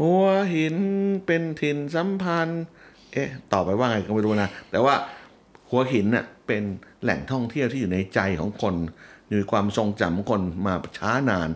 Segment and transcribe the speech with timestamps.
[0.00, 0.76] หัวหิน
[1.26, 2.62] เป็นถิ่นสัมพันธ์
[3.12, 4.94] เอ๊ะต่อไปว่าไงก็ไม่รู้นะ แต่ว่า
[5.70, 6.62] หัวหินน่ะเป็น
[7.02, 8.74] แหล่งท่องเที่ยวที่อยู่ในใจของคน
[9.28, 11.48] อยู่ในความทรงจำของคนมาช้านาน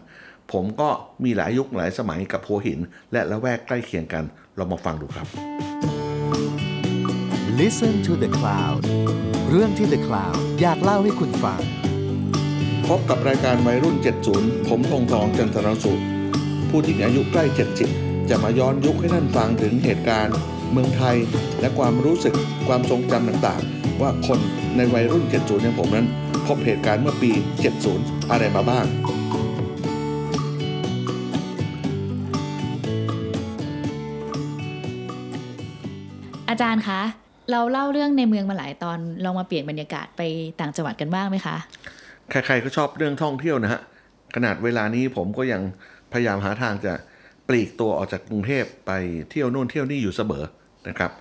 [0.53, 0.89] ผมก็
[1.25, 2.79] มีหลายยุคหลายสมัยกับหัวหิน
[3.13, 4.25] และละแวกใกล้เคียงกัน
[4.57, 5.27] เรามาฟังดูครับ
[7.61, 8.83] Listen to the Cloud
[9.51, 11.61] เรื่องที่ The Cloud อยากเล่าให้คุณฟัง
[12.89, 13.97] พบกับรายการวัยรุ่น
[14.33, 16.03] 70 ผมทงทองจันทรสุข
[16.71, 20.37] ผู้ที่มีอายุใกล้ 70 จะมาย้อนยุคให้ท่านฟังถึงเหตุการณ์
[20.73, 21.17] เมืองไทย
[21.61, 22.35] และความรู้สึก
[22.69, 24.39] ความทรงจำต่างๆ ว่าคน
[24.77, 26.07] ในวัยรุ่น 70 อย่างผมนั้น
[26.47, 27.31] พบเหตุการณ์เมื่อปี
[27.81, 28.85] 70 อะไรมาบ้าง
[36.49, 37.01] อาจารย์คะ
[37.51, 40.23] เราเล่าเรื่องในเมืองมาหลายตอนลองมาเปลี่ยนบรรยากาศไป
[40.61, 41.57] ต่างจังหวัดกันบ้างไหมคะ
[42.31, 43.81] ใครๆก็ชอบเรื่องท่องเที่ยวนะฮะ
[44.35, 45.63] ขนาดเวลานี้ผมก็ยัง
[46.13, 47.03] พยายามหาทางจะป
[47.53, 48.93] ลีกตัวออกจากกรุงเทพไป
[49.31, 50.45] เที่ยวนู่นเที่ยวนี่อยู่เสมอ
[50.89, 51.13] นะครับ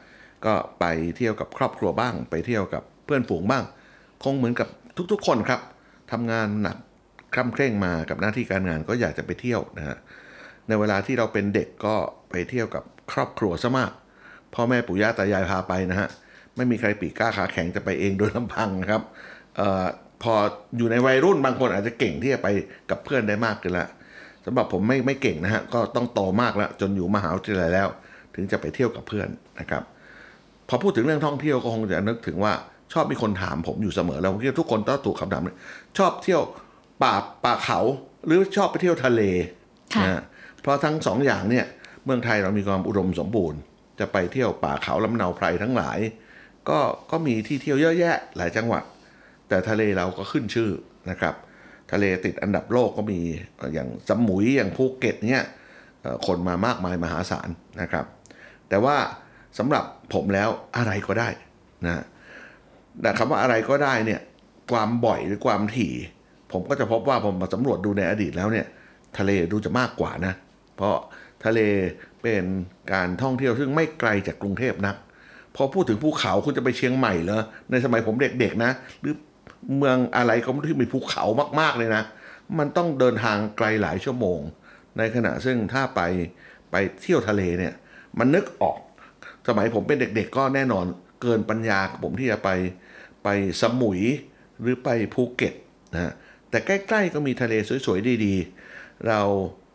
[0.45, 0.85] ก็ไป
[1.17, 3.63] เที่ยวกับครอบครัวบ้าง ไปเที่ยวกับเพื่อนฝูงบ้าง
[4.23, 4.67] คงเหมือนกับ
[5.11, 5.61] ทุกๆ คนครับ
[6.11, 6.77] ทำงานหนัก
[7.33, 9.97] คร่ำเคร่งมากับหน้าที่การงานก็อยากจะไปเที่ยวนะฮะ
[10.67, 11.95] ในเวลาที่เราเป็นเด็กก็
[12.29, 13.91] ไปเที่ยวกับครอบครัวซะมาก
[14.53, 16.09] พ่อแม่ปู่ย่าตายายพาไปนะฮะ
[16.55, 19.01] ไม่มีใครปีกกล้าขาแข็งจะไปเองโดยลำพังนะครับ
[19.59, 19.85] ออ
[20.23, 20.33] พอ
[20.77, 22.47] อยู่ในวัยรุ่นบางคนอาจจะเก่งที่จะไป
[22.89, 23.87] กับเพื่อนได้มากขึ้นละ
[24.45, 27.87] สำหรับผมไม่ไม่เก่งนะฮะ ก็ต้องโตมากแล้ว จนอยู่มหาวิทยาลัยแล้ว
[28.35, 29.27] ถึงจะไปเที่ยวกับเพื่อน
[29.59, 29.83] นะครับ
[30.69, 32.53] พอพูดถึงเรื่องท่องเที่ยวก็คงจะนึกถึงว่า
[32.93, 35.57] ชอบมีคนถามผมอยู่เสมอแล้วผมคิดว่าทุกคนต้องถูกคำถามเลย
[35.97, 36.41] ชอบเที่ยว
[37.03, 37.79] ป่าป่าเขา
[38.25, 39.21] หรือชอบไปเที่ยวทะเล
[39.95, 40.21] ค่ะนะฮะ
[40.61, 41.65] เพราะทั้งสองอย่างเนี่ย
[42.05, 43.59] เมืองไทยเรามีความอุดมสมบูรณ์
[43.99, 45.99] จะไปเที่ยวป่าเขาลำเนาไพรทั้งหลาย
[46.69, 46.79] ก็
[47.11, 48.83] ก็มีที่เที่ยวเยอะแยะหลายจังหวัด
[49.49, 50.69] แต่ทะเลเราก็ขึ้นชื่อ
[51.09, 51.33] นะครับ
[51.91, 53.19] ทะเลติดอันดับโลกก็มี
[53.73, 55.43] อย่างสมุยอย่างภูเก็ตเนี่ย
[56.27, 57.49] คนมามากมายมหาศาล
[57.81, 58.05] นะครับ
[58.69, 58.95] แต่ว่า
[59.57, 61.29] สำหรับผมแล้วอะไรก็ได้
[61.85, 62.03] นะ
[63.01, 64.21] แต่คำว่าอะไรก็ได้เนี่ย
[64.71, 65.93] ความบ่อยหรือความถี่
[66.51, 68.65] ผมก็จะพบว่าผมมาสำรวจดูในอดีตแล้วเนี่ย
[69.17, 70.33] ทะเลดูจะมากกว่านะ
[70.75, 70.95] เพราะ
[71.45, 71.59] ทะเล
[72.21, 72.45] เป็น
[72.93, 74.95] การท่องเที่ยวซึ่งไม่ไกลจากกรุงเทพนัก
[75.55, 77.41] พอพูดถึงภูเขาคุณจะไปเชียงใหม่เหรอ
[77.71, 79.13] ในสมัยผมเด็กๆนะ หรือ
[79.77, 81.23] เมืองอะไรก็ที่มีภูเขา
[81.59, 82.03] มากๆเลยนะ
[82.57, 84.39] มันต้องเดินทางไกลหลายชั่วโมง
[84.97, 86.01] ในขณะซึ่งถ้าไป
[86.71, 87.73] ไปเที่ยวทะเลเนี่ย
[88.19, 88.77] มันนึกออก
[89.47, 90.85] สมัยผมเป็นเด็กๆ ก็แน่นอน
[91.21, 92.49] เกินปัญญาผมที่จะไป
[93.23, 93.27] ไป
[93.61, 94.01] สมุย
[94.59, 95.53] หรือไปภูเก็ต
[95.93, 96.13] นะฮะ
[96.49, 97.53] แต่ใกล้ๆก็มีทะเล
[97.85, 99.19] สวยๆดีๆ เรา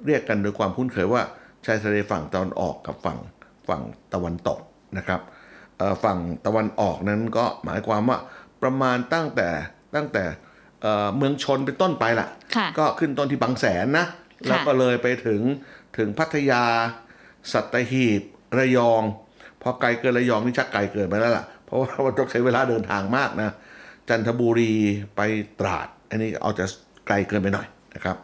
[0.07, 1.23] เรียกกันโดยความคุ้นเคยว่า
[1.67, 3.19] ชายทะเลฝั่งตะวันออกกับฝั่ง
[3.69, 3.83] ฝั่ง
[4.15, 4.59] ตะวันตก
[4.99, 5.21] นะครับ
[6.05, 8.19] ฝั่งตะวันออกนั้นก็หมายความว่า
[8.63, 9.49] ประมาณตั้งแต่
[9.97, 10.25] ตั้งแต่
[10.83, 14.07] เอ่อเมืองชนเป็นต้นไปล่ะค่ะ ก็ขึ้นต้นที่บางแสนนะ
[14.49, 15.41] แล้วก็เลยไปถึง
[15.97, 16.63] ถึงพัทยา
[17.53, 18.23] สัตหีบ
[18.59, 19.03] ระยอง
[19.63, 23.55] พอไกลเกินระยองนี่ชักไกลเกินไปแล้วล่ะ เพราะว่ามันต้องใช้เวลาเดินทางมากนะ
[24.09, 24.73] จันทบุรี
[25.17, 25.21] ไป
[25.61, 26.65] ตราด อันนี้เอาจะ
[27.07, 28.17] ไกลเกินไปหน่อยนะครับ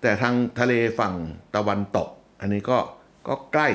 [0.00, 1.14] แต่ทางทะเลฝั่ง
[1.56, 2.08] ตะวันตก
[2.40, 2.78] อันนี้ก็
[3.28, 3.68] ก็ใกล้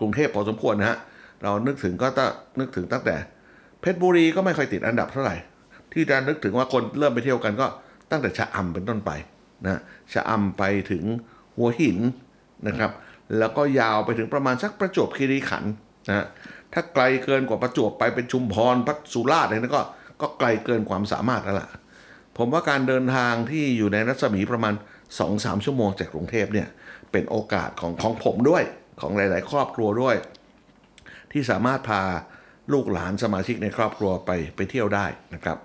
[0.00, 0.98] กรุงเทพพอสมควรนะฮะ
[1.42, 3.16] เรานึกถึงก็ต้องนึกถึงตั้งแต่
[3.80, 5.36] เพชรบุรีก็ไม่ค่อยติดอันดับเท่าไหร่
[5.96, 7.66] ที่จะนึกถึงว่าคนเริ่มไปเที่ยวกันก็
[8.10, 9.10] ตั้งแต่ชะอำเป็นต้นไป
[9.66, 9.80] นะ
[10.12, 11.04] ชะอำไปถึง
[11.56, 11.98] หัวหิน
[12.68, 12.90] นะครับ
[13.38, 15.72] แล้วก็ยาวไปถึงประมาณสักประจวบคีรีขันธ์
[16.08, 16.26] นะ
[16.72, 19.82] ถ้าไกลเกินกว่าประจวบไปเป็นชุมพรพัทสุราษฎร์อะไรนั้นก็
[20.20, 21.68] ก็ไกลเกินความสามารถแล้วล่ะ
[22.36, 24.74] ผมว่าการเดินทางที่อยู่ในรัศมีประมาณ
[25.18, 26.68] 2-3 ชั่วโมงจากกรุงเทพเนี่ย
[27.12, 28.62] เป็นโอกาสของของผมด้วย
[29.00, 30.16] ของหลาย ๆ ครอบครัวด้วย
[31.32, 32.02] ที่สามารถพา
[32.72, 35.58] ลูกหลานสมาชิกในครอบครัวไปไปเที่ยวได้นะครับ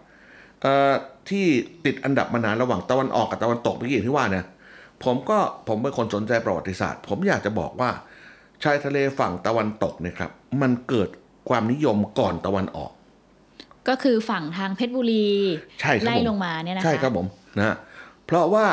[1.29, 1.45] ที่
[1.85, 4.45] ติดอันดับมานานระหว่างตะวันออกกับตะวันตกเมื่อกี้อย่างที่ว่าเนี่ย
[5.03, 7.89] ผมก็ผมเป็นคนสนใจประวัติศาสตร์ ผมอยากจะบอกว่า
[8.63, 11.09] ชายทะเลฝั่งตะวันตกเนี่ยครับ มันเกิด
[11.49, 12.91] ความนิยมก่อนตะวันออก
[13.89, 15.27] ก็คือฝั่งทางเพชรบุรี
[15.81, 17.75] ใช่ครับไล่ผมลงมาเนี่ยนะคะใช่ครับผมนะฮะ
[18.25, 18.65] เพราะว่า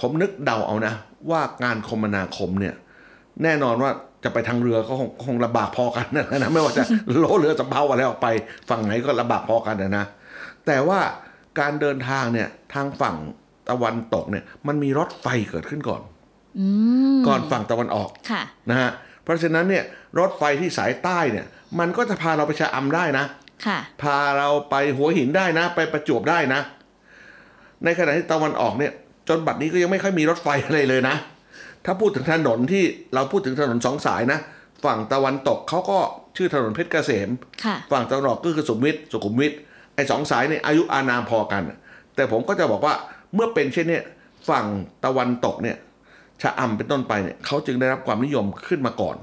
[0.00, 0.94] ผมนึกเดาเอานะ
[1.30, 2.74] ว่างานคมนาคมเนี่ย
[3.42, 3.90] แน่นอนว่า
[4.24, 6.84] จะไปทางเรือก็คงคงลำบากพอกันนะนะไม่ว่าจะ
[7.18, 8.26] โลเรือสำเภาอะไรออกไป
[8.68, 10.06] ฝั่งไหนก็ลำบากพอกันนะนะ
[10.66, 11.00] แต่ว่า
[11.60, 13.16] การเดินทางเนี่ยทางฝั่ง
[13.68, 16.02] ตะวันตกเนี่ยมันมีรถไฟเกิดขึ้นก่อน
[16.58, 16.66] อื
[17.16, 18.90] มก่อนฝั่งตะวันออกค่ะนะฮะ
[19.24, 19.84] เพราะฉะนั้นเนี่ย
[20.18, 21.46] รถไฟที่สายใต้เนี่ย
[21.78, 23.24] มันก็จะพาเราไปชะอำได้นะ
[23.66, 26.60] ค่ะ พาเราไปหัวหินได้นะ ไปประจวบได้นะ
[27.84, 28.92] ในขณะที่ตะวันออกเนี่ย
[29.28, 31.16] จนบัดนี้ก็ยังไม่ค่อยมีรถไฟอะไรเลยนะ
[31.84, 32.84] ถ้าพูดถึงถนนที่
[33.14, 34.38] เราพูดถึงถนนสองสายนะ
[34.84, 35.98] ฝั่งตะวันตกเขาก็
[36.36, 37.28] ชื่อถนนเพชรเกษม
[37.64, 39.52] ค่ะฝั่งตะวันออกก็คือสุขุมวิทสุขุมวิท
[39.94, 41.62] ไอ้สองสายเนี่ยอายุอานามพอกัน
[42.14, 42.94] แต่ผมก็จะบอกว่า
[43.34, 44.00] เมื่อเป็นเช่นเนี้
[44.48, 44.64] ฝั่ง
[45.04, 45.76] ตะวันตกเนี่ย
[46.42, 49.16] ชะอำเป็นต้นไปเนี่ยเขาจึงได้รับความนิยมขึ้นมาก่อน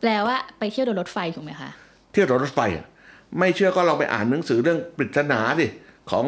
[0.00, 1.70] แปลว่าไปเที่ยวโดยรถไฟถูกไหมคะ
[2.12, 2.86] เที่ยวรถไฟอะ
[3.38, 5.66] ไม่เชื่อก็ลองไปอ่านหนังสือเรื่องปริศนาดิ
[6.10, 6.24] ของ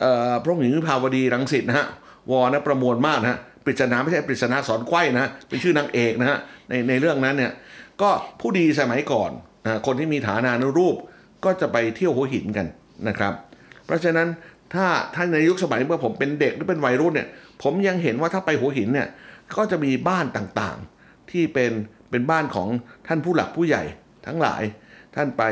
[0.00, 1.86] เออพระองค์หญิงวิภาวดีรังสิตนะฮะ
[2.30, 6.38] วอนะประมวลมากนะฮะปริศนาไม่ใช่ปริศนาสอนไขว้นะฮะเป็นชื่อนางเอกนะฮะ
[6.68, 7.52] ในในเรื่องนั้นเนี่ย
[8.02, 8.10] ก็
[8.40, 9.30] ผู้ดีสมัยก่อน
[9.64, 10.96] นะคนที่มีฐานานุรูป
[11.44, 12.66] ก็จะไปเที่ยวหัวหินกัน
[13.08, 13.32] นะครับ
[13.86, 14.28] เพราะฉะนั้น
[14.74, 17.28] ถ้าถ้าในยุคสมัยเมื่อผมเป็นเด็กหรือเป็นวัยรุ่นเนี่ย
[17.62, 19.08] ผมยังเห็นว่าถ้าไปหัวหินเนี่ย
[19.56, 21.72] ก็จะมีบ้านต่างๆ ที่เป็น
[22.10, 22.68] เป็นบ้านของ
[23.06, 23.82] ท่านผู้หลักผู้ใหญ่
[24.26, 24.62] ทั้งหลาย
[25.14, 25.42] ท่านไป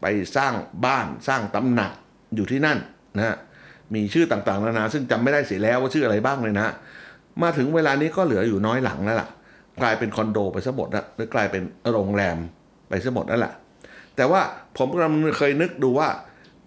[0.00, 0.06] ไป
[0.36, 0.52] สร้าง
[0.86, 1.92] บ้านสร้างตำหนัก
[2.34, 2.78] อยู่ที่นั่น
[3.16, 3.36] นะฮะ
[3.94, 6.74] มีชื่อต่างๆนานาซึ่งจำไม่ได้เสียแล้วว่าชื่ออะไรบ้างเลยนะฮะ
[7.42, 9.28] มาถึงเวลานี้ก็เหลืออยู่น้อยหลังแล้วล่ะ
[9.80, 11.62] กลายเป็นคอนโดไปซะหมดนะหรือกลายเป็น
[11.92, 12.36] โรงแรม
[12.88, 13.52] ไปซะหมดนั่นแหละ
[14.16, 14.40] แต่ว่า
[14.76, 16.08] ผมกำลังเคยนึกดูว่า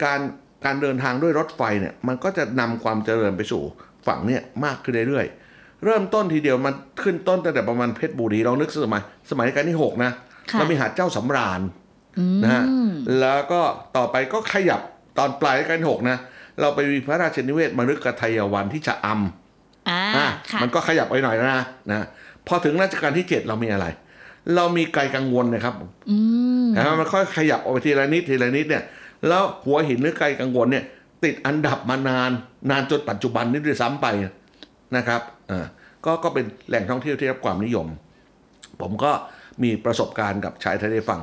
[0.04, 0.20] การ
[0.64, 3.62] การเดินทางด้วยรถไฟเนี่ยมันก็จะนำความเจริญไปสู่
[4.06, 10.10] ฝั่งเนี่ยมากขึ้นเรื่อยๆ เริ่มต้นทีเดียวมันขึ้นต้นตั้งแต่ประมาณเพชรบุรีเรานึกสมัยสมัยรัชกาลที่หกนะ
[10.50, 11.60] ค่ะเรามีหาดเจ้าสำราญ
[12.44, 12.64] นะฮะ
[13.20, 13.60] แล้วก็
[13.96, 14.80] ต่อไปก็ขยับ
[15.18, 16.16] ตอนปลายรัชกาลที่หกนะ
[16.60, 22.06] เราไปมีพระราชนิเวศมฤคทายวันที่ชะอำอ่าอะค่ะมันก็ขยับไปหน่อยแล้วนะนะ
[22.46, 23.86] พอถึงรัชกาลที่7เรามีอะไร
[24.56, 25.74] เรามีไกลกังวลนะครับ
[26.10, 26.16] อื
[26.64, 28.84] มนะมันค่อยขยับออกไปทีละนิดทีละนิดเนี่ย
[29.28, 30.84] แล้วหัวหินหรือไกลกังวลเนี่ย
[31.24, 32.30] ติดอันดับมานาน
[32.70, 34.06] นานจนปัจจุบันนี้ด้วยซ้ำไป
[34.96, 35.20] นะครับ
[35.50, 35.66] อ่า
[36.04, 37.86] ก็ก็เป็นแหล่งท่องเที่ยวที่รับความนิยม
[38.80, 39.12] ผมก็
[39.62, 41.22] มีประสบการณ์กับชายทะเลฝั่ง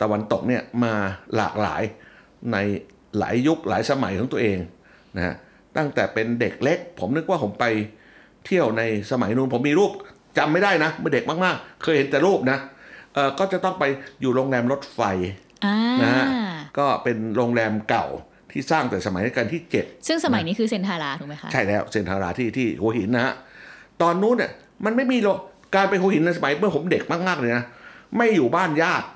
[0.00, 0.94] ตะวันตกเนี่ยมา
[1.36, 1.82] หลากหลาย
[2.52, 2.56] ใน
[3.18, 4.58] หลายยุคหลายสมัยของตัวเอง
[5.16, 5.34] นะฮะ
[5.76, 7.64] ตั้งแต่เป็นเด็กเล็ก ผมนึกว่าผมไป
[8.46, 9.92] เที่ยวในสมัยนู้นผมมีรูป
[10.38, 12.58] จำไม่ได้นะเมื่อเด็กมากๆ เคยเห็นแต่รูปนะ
[13.14, 13.84] เออก็จะต้องไป
[14.20, 15.00] อยู่โรงแรมรถไฟ
[15.64, 16.26] อ่านะฮะ
[16.78, 18.06] ก็เป็นโรงแรมเก่า
[18.52, 23.34] ที่สร้างแต่สมัยรัชกาลที่ 7 ซึ่งสมัยนี้คือเซนทาราถูกไหมคะ ใช่แล้วเซนทาราที่ที่หัวหินนะฮะ
[24.02, 24.50] ตอนนู้นเนี่ย
[24.84, 25.36] มันไม่มีโรง
[25.74, 27.64] การไปหัวหินในสมัยเมื่อผมเด็กมากๆเลยนะ
[28.16, 29.06] ไม่อยู่บ้านญาติ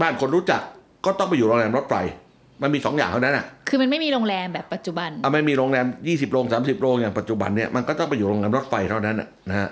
[0.00, 0.62] บ้านคนรู้จัก
[1.04, 1.94] ก็ต้องไปอยู่โรงแรมรถไฟ
[2.62, 9.68] มันมีสองอย่างเท่านั้นอะ คือมันไม่มีโรงแรมแบบปัจจุบันเอาไม่มีโรงแรม 20 โรง 30 โรงอย่างปัจจุบันเนี่ยมันก็ต้องไปอยู่โรงแรมรถไฟเท่านั้นนะนะฮะ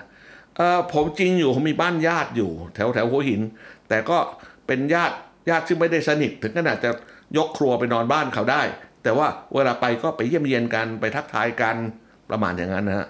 [0.57, 3.41] เอ่อผมจริงอยู่ผมมีบ้านญาติอยู่ แถวแถวหัวหิน
[3.89, 4.17] แต่ก็
[4.67, 5.17] เป็นญาติ
[5.49, 6.91] ญาติซึ่งไม่ได้สนิทถึงขนาดจะ
[7.37, 8.63] ยกครัวไปนอนบ้านเขาได้
[9.03, 11.77] แต่ว่าเวลาไปก็ไปเยี่ยมเยียนกันไปทักทายกัน
[12.31, 13.07] ประมาณอย่างนั้นนะฮะ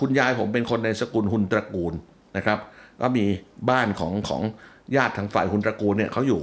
[0.00, 1.94] คุณยายผมเป็นคนในสกุลหุนตระกูล
[2.36, 2.58] นะครับ
[3.00, 3.24] ก็มี
[3.70, 4.42] บ้านของของ
[4.96, 6.40] ญาติทางฝ่ายหุนตระกูลเนี่ยเขาอยู่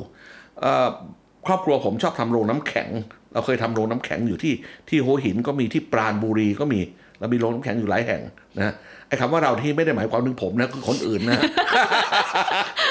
[1.48, 2.90] ครอบครัวผมชอบทำโรงน้ำแข็ง
[3.34, 4.54] เราเคยทำโรงน้ำแข็งอยู่ที่
[4.90, 6.80] ที่หัวหินก็มีที่ปราณบุรีก็มี
[7.20, 8.22] เรามีโรงน้ำแข็งอยู่หลายแห่ง
[8.58, 8.74] นะ
[9.08, 11.42] ไอ้คำว่าเราที่ไม่ได้หมายความถึงผมนะคือคนอื่นนะ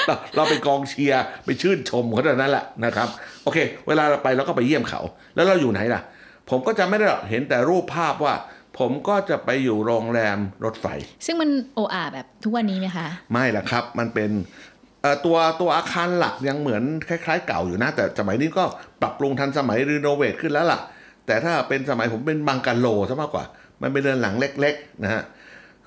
[0.09, 3.07] เราเราไปกองเชียร์ไปชื่นชมเขาเท่านั้นแหละนะครับ
[3.43, 3.57] โอเค
[3.87, 5.01] เวลาเราไปเราก็ไปเยี่ยมเขา
[5.35, 6.01] แล้วเราอยู่ไหนล่ะ
[6.49, 8.35] ผมก็จะไม่ได้หรอกเห็นแต่รูปภาพว่า
[8.79, 10.85] ผมก็จะไปอยู่โรงแรมรถไฟ
[11.25, 14.31] ซึ่งมันโออาแบบทุกวันนี้ไหมคะ ไม่ละครับ มันเป็น
[15.01, 18.63] เอ่อตัวตัวอาคารหลักยังเหมือนคล้าย ๆ เก่าอยู่นะ แต่สมัยนี้ก็
[19.01, 20.79] ปรับปรุงทันสมัยรีโนเวทขึ้นแล้วล่ะ
[21.25, 23.45] แต่ถ้าเป็นสมัยผมเป็นบังกะโลซะมากกว่า
[23.81, 25.21] มันเป็นเรือนหลังเล็ก ๆ นะฮะ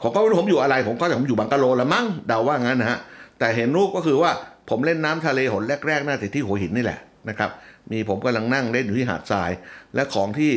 [0.02, 2.98] ผมก็ไม่รู้ผมอยู่อะไร ผมก็จะผมอยู่บังกะโลละมั้งเดาว่างั้นนะฮะ
[3.42, 4.30] แต่เห็นรูปก็คือว่า
[4.68, 6.98] ผมเล่นน้ำทะเลหนแรกๆน่าจะที่หัวหินนี่แหละ
[7.28, 7.50] นะครับ
[7.90, 9.50] มีผมกำลังนั่งเล่นอยู่ที่หาดทราย
[9.94, 10.52] และของที่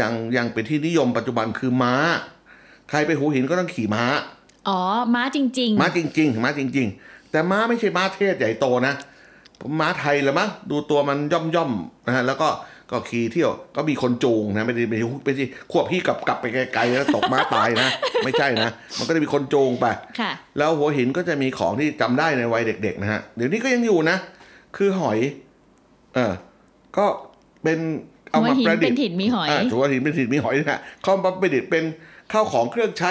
[0.00, 1.94] ยังยังเป็นที่นิยมปัจจุบันคือม้า
[2.88, 4.04] ใครไปหัวหินก็ต้องขี่ม้า
[4.68, 4.80] อ๋อ
[5.14, 8.94] ม้าจริงม้าจริง ๆ ม้าจริง ๆ แต่ม้าไม่ใช่ม้าเทศใหญ่โตนะ
[9.80, 12.48] ม้าไทยละมั้งดูตัวมันย่อมย่อมๆนะฮะแล้วก็
[12.90, 17.90] ก็ขี่เที่ยวก็มีคนจูงนะไม่ได้ไม่ใช่ไม่ใช่ควบพี่กลับกลับไปไกลๆแล้วตกม้าตายนะ
[18.24, 24.16] ไม่ใช่นะ มันก็จะมีคนจูงไปๆค่ะ แล้วหัวหินก็จะมีของที่จำได้ในวัยเด็กๆนะฮะเดี๋ยวนี้ก็ยังอยู่นะ
[24.76, 25.18] คือหอย
[26.14, 26.32] เออ
[26.96, 27.06] ก็
[27.62, 27.78] เป็น
[28.30, 31.84] เอามาหัวหินประดิษฐ์เป็นถิ่นมีหอยาหัวหินเป็นถิ่นมีหอยนะฮะเขามาประดิษฐ์เป็น
[32.32, 33.10] ข้าวของเครื่องใช้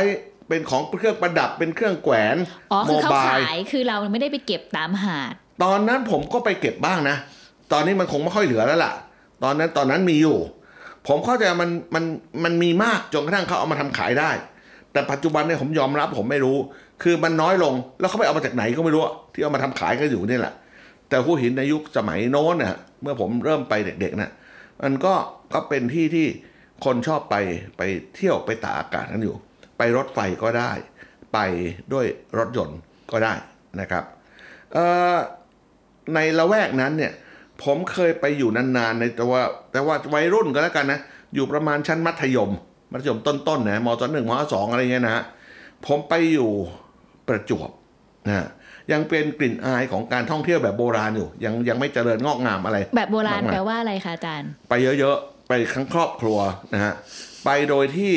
[0.50, 2.38] เป็นของเครื่องประดับเป็นเครื่องแขวน
[2.72, 7.16] อ๋อโมคือเขาบาขายยคือเราไม่ได้ไปเก็บตามหาด ตอนนั้นผมก็ไปเก็บบ้างนะ
[7.74, 8.94] ตอนนี้มันคงไม่ค่อยเหลือแล้วล่ะ
[9.44, 10.38] ตอนนั้นตอนนั้นมีอยู่
[11.08, 12.04] ผมเข้าใจมันมัน
[12.44, 14.32] มันมีมากจนกระทั่งเขาเอามาทำขายได้
[14.92, 16.58] แต่ปัจจุบันเนี่ยผมยอมรับผมไม่รู้
[17.04, 19.02] คือมันน้อยลงแล้วเขาไปเอามาจากไหนก็ไม่รู้
[19.34, 20.54] ที่เอามาทำขายกันอยู่นี่แหละ
[21.10, 24.32] แต่หัวหินในยุคสมัยโน้นน่ะเมื่อผมเริ่มไปเด็กๆน่ะ
[24.84, 25.14] มันก็
[25.54, 26.28] ก็เป็นที่ที่
[26.86, 27.36] คนชอบไป
[27.78, 27.82] ไป
[28.16, 29.36] เที่ยวไปตากอากาศกันอยู่
[29.78, 30.72] ไปรถไฟก็ได้
[31.34, 31.40] ไป
[31.94, 32.06] ด้วย
[32.38, 32.80] รถยนต์
[33.12, 33.34] ก็ได้
[33.80, 34.04] นะครับ
[36.14, 37.14] ในละแวกนั้นเนี่ย
[37.64, 41.00] ผมเคยไปอยู่นานๆในแต่ว่า แต่ว่าวัยรุ่นก็แล้วกันนะ
[41.36, 42.52] อยู่ประมาณชั้นมัธยม
[42.92, 45.24] มัธยมต้นๆนะมต้นหนึ่งมสองอะไรเงี้ยนะฮะ
[45.86, 46.52] ผมไปอยู่
[47.28, 47.70] ประจวบ
[48.28, 48.48] นะ
[48.92, 56.38] ยังเป็นกลิ่นอายของการท่องเที่ยวแบบโบราณอยู่ ยังยังไม่เจริญงอกงามอะไร แบบโบราณมากมายแปลว่าอะไรคะอาจารย์ ไปเยอะๆ ไปทั้งครอบครัว
[56.74, 56.94] นะฮะ
[57.46, 58.14] ไปโดยที่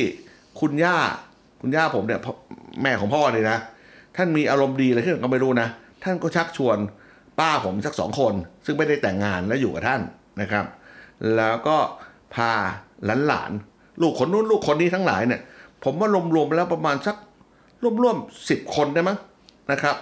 [0.60, 0.96] คุณย่า
[1.60, 2.34] คุณย่าผมเนี่ยพ่อ
[2.82, 3.58] แม่ของพ่อเนี่ยนะ
[4.16, 5.68] ท่านมีอารมณ์ดีอะไรขึ้นก็ไม่รู้นะ
[6.04, 6.78] ท่านก็ชักชวน
[7.40, 8.34] ป้าผมสักสองคน
[8.70, 10.00] ซึ่งไม่ได้แต่งงานและอยู่กับท่าน
[10.40, 10.64] นะครับ
[11.36, 11.76] แล้วก็
[12.34, 12.52] พา
[13.26, 15.40] หลานๆลูกคนนู้นลูกคนนี้ทั้งหลายเนี่ย
[15.84, 17.16] ผมว่ารวมๆแล้วประมาณสัก
[18.02, 19.16] ร่วมๆสิบคนได้มั้ง
[19.72, 19.96] นะครับ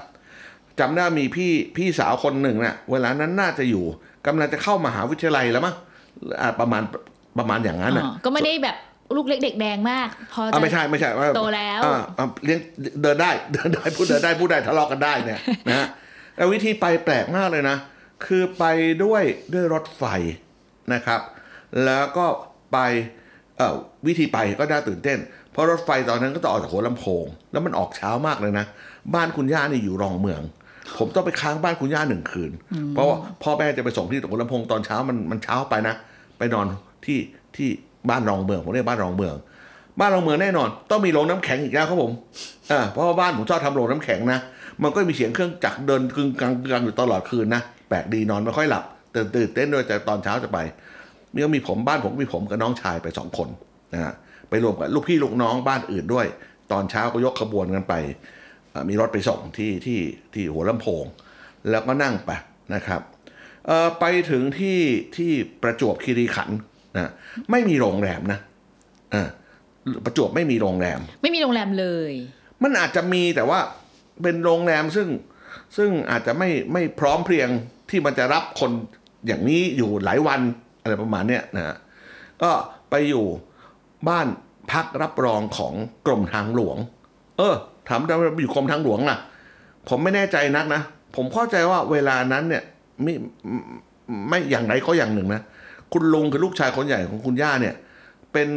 [0.81, 3.85] จำได้มีพี่พี่สาวคนหนึ่งเนะ่ะเวลานั้นน่าจะอยู่
[4.27, 5.75] กำลังจะเข้ามหาวิทยาลัยแล้วมั้ง
[6.41, 6.83] อ่าประมาณ
[7.39, 8.77] ประมาณอย่างนั้นอ๋น่ะอก็ไม่ได้แบบ
[9.17, 12.59] ลูกเล็กเด็กแดงมาก พออ่าจะไม่ใช่ไม่ใช่ว่าโตแล้วอ่าอ่าเลี้ยง
[13.03, 15.87] เดินได้เดินได้พูดเดินได้พูดได้ทะเลาะกันได้เนี่ยนะฮะ
[16.35, 17.77] แต่วิธีไปแปลกมากเลยนะ
[18.27, 18.65] คือไป
[19.05, 19.23] ด้วย
[19.53, 20.05] ด้วยรถไฟ
[20.95, 21.21] นะครับ
[21.85, 22.27] แล้วก็
[22.73, 22.79] ไป
[23.57, 23.75] เอ่อ
[24.07, 25.19] วิธีไปก็น่าตื่นเต้น
[25.53, 28.65] เพราะรถไฟตอนนั้นก็ต้องออกจากหัวลำโพง แล้วมันออกเช้ามากเลยนะ
[29.15, 30.43] บ้านคุณย่านี่อยู่รองเมือง
[30.99, 32.51] ผมต้องไปค้างบ้านคุณย่าหนึ่งคืน
[32.95, 35.95] เพราะว่าพ่อแม่จะไปส่งที่หัวลำโพงตอนเช้ามันมันเช้าไปนะ
[36.39, 36.67] ไปนอน
[37.05, 37.19] ที่
[37.57, 37.69] ที่
[38.11, 39.35] บ้านรองเมืองผมเรียกบ้านรองเมือง
[40.01, 42.13] บ้านรองเมืองแน่นอน ต้องมีโรงน้ำแข็งอีกแล้วครับผม
[42.71, 44.41] อ่าเพราะว่าบ้านผมชอบทำโรงน้ำแข็งนะ
[44.83, 50.59] มันก็มีเสียงเครื่องจักรเดินกึงกังกึงกังอยู่ตลอดคืนนะ แปลกดีนอนไม่ค่อยหลับตื่นตื่นเต้นด้วยแต่ตอนเช้าจะไป
[51.33, 53.49] มีก็มีผมบ้านผมก็มีผมกับน้องชายไปสองคน
[53.93, 54.15] นะฮะ
[54.51, 56.27] ไปรวมกับลูกพี่ลูกน้องบ้านอื่นด้วย
[56.73, 57.95] ตอนเช้าก็ยกขบวนกันไป
[58.71, 60.01] เอ่อมีรถไปส่งที่ที่
[60.35, 61.05] ที่หัวลำโพง
[61.71, 62.31] แล้วก็นั่งไป
[62.75, 63.01] นะครับ
[63.67, 64.79] เอ่อไปถึงที่
[65.17, 65.31] ที่
[65.63, 66.59] ประจวบคีรีขันธ์
[66.97, 67.11] นะ
[67.51, 68.39] ไม่มีโรงแรมนะ
[69.15, 69.29] อ่า
[70.05, 72.13] ประจวบไม่มีโรงแรม ไม่มีโรงแรมเลย
[72.63, 73.61] มันอาจจะมีแต่ว่า
[74.23, 75.09] เป็นโรงแรมซึ่ง
[75.77, 77.49] ซึ่งอาจจะไม่ไม่พร้อมเพรียง
[77.91, 78.71] ที่มันจะรับคน
[79.27, 80.41] อย่างนี้อยู่หลายวัน
[80.83, 81.77] อะไรประมาณเนี้ยนะฮะ
[82.43, 82.51] ก็
[82.91, 83.27] ไปอยู่
[84.09, 84.27] บ้าน
[84.73, 85.75] พักรับรองของ
[86.07, 86.77] กรมทางหลวง
[87.39, 87.55] เออ
[87.89, 89.19] ถามทำไมไปอยู่กรมทางหลวงล่ะ
[89.89, 90.83] ผมไม่แน่ใจนักนะ
[91.17, 92.63] ผมเข้าใจว่าเวลานั้นเนี่ย
[93.03, 93.15] ไม่
[94.29, 95.43] ไม่อย่างไรก็อย่างหนึ่งนะ
[95.93, 97.75] คุณลุงคือลูกชายคนใหญ่ของคุณย่าเนี่ย
[98.33, 98.49] เป็น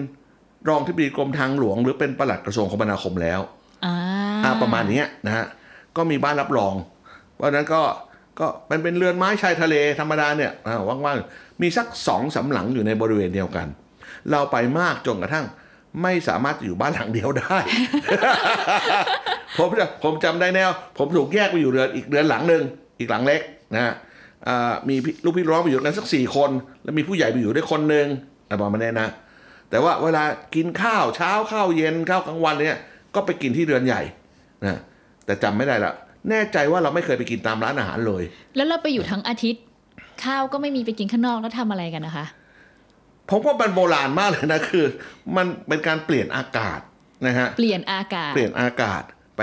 [0.70, 3.40] รองที่ปรึกรมทางหลวง หรือเป็นปลัดกระทรวงคมนาคมแล้ว
[3.86, 3.96] อ่า
[4.44, 5.46] อ่าประมาณเนี้ยนะฮะ
[5.98, 6.74] ก็มีบ้านรับรอง
[7.36, 7.82] เพราะฉะนั้นก็
[8.42, 10.52] ก็มันเป็นเรือนไม้ชายทะเลธรรมดาเนี่ย
[11.06, 13.68] ว่างๆมีสักสองสาหลังอยู่ในบริเวณเดียวกัน
[14.32, 15.46] เราไปมากจนกระทั่ง
[16.02, 17.58] ไม่สามารถอยู่บ้านหลังเดียวได้
[19.58, 22.64] ผมจะผมจำได้แนว ผมถูกแยกไปอยู่เรือนอีกเรือนหลังหนึ่ง
[23.00, 23.42] อีกหลังเล็ก
[23.76, 23.94] นะ
[24.90, 26.50] มีลูกพี่น้องไปอยู่กันสักสี่คน
[26.84, 28.08] แล้วมีผู้ใหญ่ไปอยู่ด้วยคนหนึ่ง
[28.50, 29.10] อะไรประมาณนี้นะ
[29.70, 30.24] แต่ว่าเวลา
[30.56, 32.78] กินข้าวเช้าข้าวเย็นข้าวกลางวันเนี่ย
[33.16, 34.02] ก็ไปกินที่เรือนใหญ่
[34.66, 34.80] นะ
[35.26, 35.94] แต่จำไม่ได้ละ
[36.30, 38.24] แน่ใจว่าเราไม่เคยไปกินตามร้านอาหารเลย
[38.56, 39.64] แล้วเราไปอยู่ทั้งอาทิตย์
[40.24, 42.26] ข้าวก็ไม่มีไปกินข้างนอกแล้วทำอะไรกันนะคะ
[43.30, 44.86] ผมว่ามันโบราณมากเลยนะคือ
[45.36, 46.80] มันเป็นการเปลี่ยนอากาศ
[47.26, 49.02] นะฮะเปลี่ยนอากาศ เปลี่ยนอากาศ
[49.38, 49.42] ไป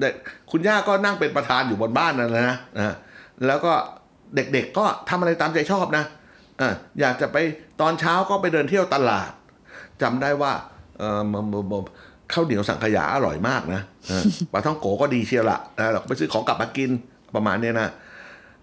[0.00, 0.14] เด็ก
[0.50, 2.94] คุณย่าก็นั่งเป็นประธานอยู่บนบ้านนั่นแหละนะนะ
[3.46, 3.72] แล้วก็
[4.34, 6.04] เด็กๆก็ทำอะไรตามใจชอบนะ
[6.60, 6.68] อะ
[7.00, 7.36] อยากจะไป
[7.80, 9.30] ตอนเช้าก็ไปเดินเที่ยวตลาด
[10.02, 10.52] จำได้ว่า
[10.98, 11.74] เออมมม
[12.32, 16.90] ข้าวเหนียวสังขยาอร่อยมากนะเออปลาท่องโกก็ดีเชียวละนะเราก็ไปซื้อของกลับมากิน
[17.34, 17.88] ประมาณเนี้ยนะ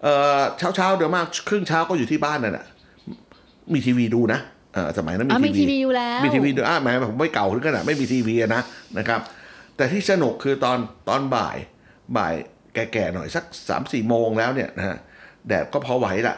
[0.02, 0.06] เอ
[0.38, 2.64] อเช้าเช้าๆเดี๋ยวมากครึ่งเช้าก็อยู่ที่บ้านนั่นแหละ
[3.72, 4.40] มีทีวีดูนะ
[4.74, 8.62] เออสมัยนั้นอ๋อมีมีทีทีวีวีอยู่แล้วมีทีวีด้วยอะแหมผมไม่เก่าถึงขนาดไม่มีทีวีอะนะ
[8.98, 9.20] นะครับ
[9.76, 11.56] แต่ที่สนุกคือตอนตอนบ่าย
[12.16, 12.34] บ่าย
[12.74, 14.96] แก่ๆหน่อยสักสามสี่โมงแล้วเนี่ยนะฮะ
[15.48, 16.36] แดดก็พอไหวละ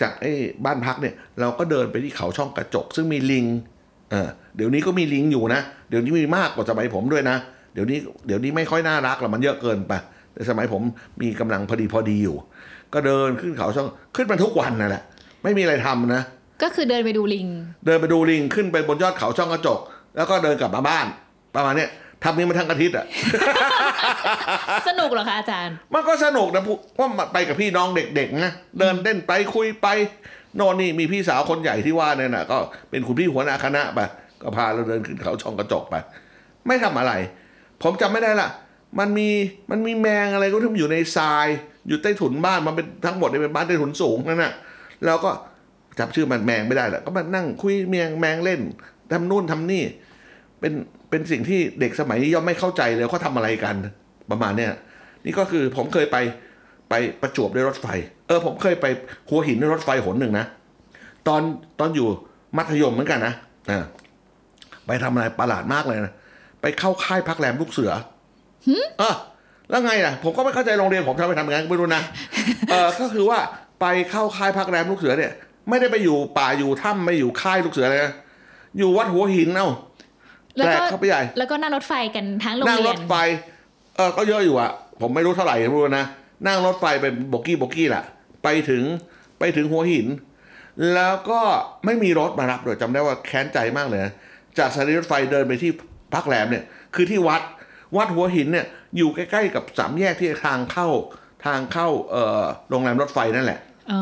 [0.00, 0.32] จากไอ้
[0.64, 3.46] บ้านพักเนี่ยเราก็เดินไปที่เขาช่องกระจก ซึ่งมีลิง
[4.10, 5.60] เออเดี๋ยวนี้ก็มีลิงอยู่นะ
[5.90, 7.36] เดี๋ยวนี้มีมากกว่าสมัยผมด้วยนะ
[7.74, 9.92] เดี๋ยวนี้เดี๋ยวนี้ไม่ค่อยน่ารักหรอกมันเยอะเกินไป
[10.32, 10.82] แต่สมัยผม
[11.20, 12.36] มีกำลังพอดีพอดีอยู่
[12.94, 15.02] ก็เดินขึ้นเขาช่องขึ้นมาทุกวันนั่นแหละ
[15.42, 16.22] ไม่มีอะไรทำนะ
[16.62, 17.46] ก็คือเดินไปดูลิง
[17.86, 19.80] เดินไปดูลิงขึ้นไปบนยอดเขาช่องกระจก
[20.16, 21.06] แล้วก็เดินกลับมาบ้าน
[21.54, 21.90] ประมาณเนี้ย
[22.24, 23.06] ทำนี้มาทั้งอาทิตย์อะ
[24.88, 29.86] สนุกเหรอคะอาจารย์ มันก็สนุกนะพวกว่ามาไปกับพี่น้องเด็กๆนะเดินเล่นไปคุยไป
[30.56, 32.58] โน่นนี่มีพี่สาวคนใหญ่ที่ว่าเนี่ยนะก็
[32.90, 34.00] เป็นคุณพี่หัวหน้าคณะไป
[34.42, 35.94] ก็พาเราเดินขึ้นเขาช่องกระจกไป
[36.66, 37.12] ไม่ทำอะไร
[37.82, 38.48] ผมจำไม่ได้ละ
[38.98, 39.28] มันมี
[39.70, 41.46] มันมีแมงอะไรก็ที่มันอยู่ในทราย
[41.88, 44.52] อยู่ใต้ถุนบ้านมันเป็นทั้งหมดเนี่ยเป็นบ้านใต้ถุนสูงนั่นน่ะ
[45.04, 45.30] แล้วก็
[45.98, 48.60] จำชื่อมันแมงไม่ได้แหละก็มานั่งคุยแมงแมงเล่น
[49.12, 49.82] ทำนู่นทำนี่
[50.60, 50.72] เป็น
[51.10, 53.74] เป็นสิ่งที่เด็กสมัยนี้ย่อมไม่เข้าใจเลยเขาทำอะไรกัน
[54.30, 54.72] ประมาณเนี้ย
[55.24, 56.16] นี่ก็คือผมเคยไป
[56.88, 57.86] ไปประจวบด้วยรถไฟ
[58.26, 58.86] เออผมเคยไป
[59.28, 60.46] หัวหินด้วยรถไฟหนหนึ่งนะ
[61.28, 61.42] ตอน
[61.80, 62.08] ตอนอยู่
[62.56, 63.34] มัธยมเหมือนกันนะ
[63.70, 63.84] อ่า
[64.86, 66.12] ไปทำอะไรประหลาดมากเลยนะ
[66.62, 67.92] ไปเข้าค่ายพักแรมลูกเสือ
[69.02, 69.14] อะ
[69.70, 72.02] แล้วไงล่ะ ผมก็ไม่เข้าใจโรงเรียนผมทำไปทำงานก็ไม่รู้นะ
[72.70, 73.38] เออก็คือว่า
[73.80, 75.32] ไปเข้าค่ายพักแรมลูกเสือเนี่ย
[75.68, 78.12] ไม่ได้ไปอยู่ป่าอยู่ถ้ำไม่อยู่ค่ายลูกเสือเลยนะ
[78.78, 79.68] อยู่วัดหัวหินเอ้า
[80.56, 83.14] แล้วแปลก็กเข้าไปใหญ่แล้วก็นั่งรถไฟกันทั้งโรงนั่งเรีรยนถไฟ
[83.96, 86.06] เออก็เยอะอยู่อะผมไม่รู้เท่าไหร่ไม่รู้นะ
[86.46, 88.04] นั่งรถไฟเป็นโบกี้โบกี้แหละ
[88.44, 88.82] ไปถึง
[89.38, 90.06] ไปถึงหัวหิน
[90.94, 91.40] แล้วก็
[91.84, 94.12] ไม่มีรถมารับเลยจำได้ว่าแค้นใจมากเลยนะ
[94.58, 95.70] จากสถานีรถไฟเดินไปที่
[96.14, 96.64] พักแรมเนี่ย
[96.94, 97.42] คือที่วัด
[97.96, 98.66] วัดหัวหินเนี่ย
[98.96, 100.88] อยู่ใกล้ๆกับสามแยกที่ทางเข้า
[101.46, 103.60] ทางเข้าเอ่อโรงแรมรถไฟนั่นแหละ
[103.92, 104.00] อ๋อ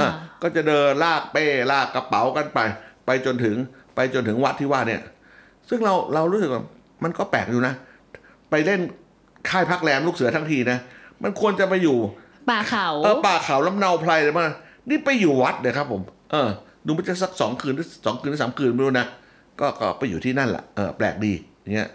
[0.00, 0.10] ออะ
[0.42, 2.58] ก็จะเดินลากเป้ลากกระเป๋ากันไป
[3.06, 3.56] ไปจนถึง
[3.94, 5.00] ไปจนถึงวัดที่ว่าเนี่ย
[5.68, 6.62] ซึ่งเราเรารู้สึกว่า
[7.04, 7.74] มันก็แปลกอยู่นะ
[8.50, 8.80] ไปเล่น
[9.50, 10.78] ค่ายพักแรมลูกเสือทั้งทีนะ
[11.22, 11.98] มันควรจะไปอยู่
[12.50, 14.46] ป่าเขาเออป่าเขาลำเนาไพรเลยมา
[14.88, 16.48] นี่ไปอยู่วัดเลยครับผม เออ
[16.86, 19.06] ดูมันจะสักสองคืนหรือสองคืนหรือสามคืนไม่รู้นะ
[19.60, 21.32] ก็ก็ไปอยู่ที่นั่นแหละเออแปลกดี
[21.62, 21.90] อย่างเงี้ย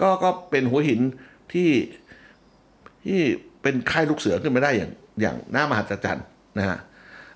[0.00, 1.00] ก็ก็เป็นหัวหิน
[1.52, 1.70] ที่
[3.04, 3.20] ที่
[3.62, 4.90] เป็นค่ายลูกเสือขึ้นมาได้อย่าง
[5.20, 6.26] อย่างน่ามหัศจรรย์
[6.58, 6.78] นะฮะ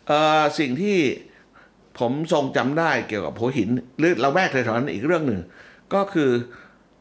[0.06, 0.96] เอ่อสิ่งที่
[1.98, 3.68] ผมทรงจำได้เกี่ยวกับหัวหิน
[3.98, 5.40] หรือละแวกแถวๆนั้นอีกเรื่องหนึ่ง
[5.94, 6.30] ก็คือ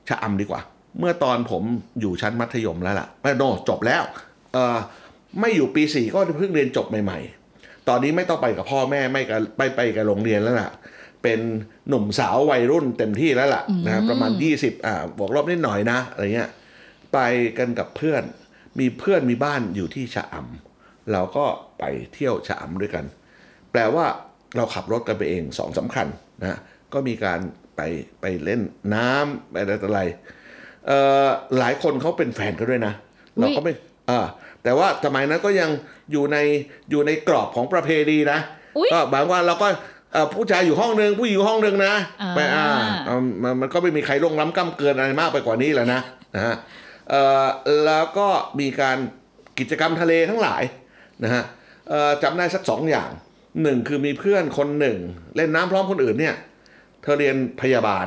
[0.07, 0.61] ชะอำดีกว่า
[0.99, 1.63] เมื่อตอนผม
[2.01, 4.03] อยู่ชั้นมัธยมแล้วล่ะไม่โนจบแล้ว
[4.53, 4.77] เอ่อ
[5.39, 7.19] ไม่อยู่ปีสี่ก็เพิ่งเรียนจบใหม่
[7.53, 10.71] ๆ ตอนนี้ไม่ต้องไปกับพ่อแม่ไม่กับไปไปกับโรงเรียนแล้วล่ะ
[11.23, 11.39] เป็น
[11.89, 16.49] หนุ่มสาววัยรุ่นเต็มที่แล้วล่ะนะประมาณ20อ่าบวกลบนิดหน่อยนะอะไรเงี้ย
[17.13, 17.19] ไป
[17.57, 18.23] กันกับเพื่อน
[18.79, 21.45] มีเพื่อนมีบ้านอยู่ที่ชะอำเราก็
[21.79, 21.83] ไป
[22.13, 23.05] เที่ยวชะอำด้วยกัน
[23.71, 24.05] แปลว่า
[24.55, 26.07] เราขับรถกันไปเองสองสำคัญ
[26.41, 26.59] นะ
[26.93, 27.39] ก็มีการ
[27.75, 27.81] ไป
[28.21, 28.61] ไปเล่น
[28.93, 30.15] น้ำไปอะไรต่ออะไรเอ่อ
[31.59, 32.93] หลายคนเขาเป็นแฟนกันด้วยนะ
[33.39, 33.73] เราก็ไม่
[34.09, 34.21] อ่า
[34.63, 35.69] แต่ว่าสมัยนั้นก็ยัง
[36.11, 36.37] อยู่ใน
[36.89, 38.39] อยู่ในกรอบของประเพณีนะ
[38.77, 39.67] อุ๊ยก็บางวันเราก็
[40.13, 42.65] เอ่อผู้ชายอยู่ห้องหนึ่งผู้หญิงอยู่ห้องหนึ่งนะอ่าไปอ่า
[43.07, 46.01] อ่ามันมันก็ไม่มีใครล่วงล้ำก้ำเกินอะไรมากไปกว่านี้แหล้วนะ
[46.35, 46.55] นะฮะ
[47.09, 47.45] เอ่อ
[47.85, 48.27] แล้วก็
[48.59, 48.97] มีการ
[49.59, 50.63] กิจกรรมทะเลทั้งหลาย
[51.23, 51.43] นะฮะ
[51.89, 53.09] เอ่อจำได้สักสองอย่าง
[53.61, 54.97] หนึ่งคือมีเพื่อนคนหนึ่ง
[55.35, 56.35] เล่นน้ำพร้อมคนอื่นเนี่ย
[57.01, 58.05] เธอเรียนพยาบาล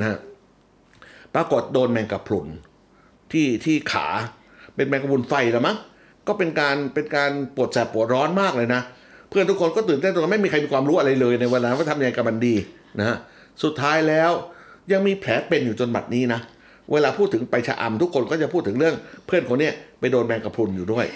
[0.00, 0.18] นะฮะ
[1.34, 2.46] ปรากฏโดนแมงกะพรุน
[3.32, 4.06] ที่ที่ขา
[4.74, 5.76] เป็นแมงกะพรุนไฟแล้วมั้ง
[6.26, 8.80] ก็เป็นการเป็นการปวดแสบปวดร้อนมากเลยนะ
[9.30, 12.54] เพื่อนทุกคนก็ตื่นเต้นตัวไม่มีใครมีความรู้อะไรเลยในวันนั้นว่าทำยังไงกับมันดี
[12.98, 13.16] นะฮะ
[13.62, 14.30] สุดท้ายแล้ว
[14.92, 16.40] ยังมีแผลเป็นอยู่จนบัดนี้นะ
[16.92, 18.94] เวลาพูดถึงไปชะอำทุกคนก็จะพูดถึงเรื่อง
[19.26, 21.06] เพื่อนคนเนี้ยไปโดนแมงกะพรุนอยู่ด้วย